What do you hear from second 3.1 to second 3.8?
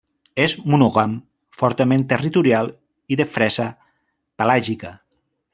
i de fresa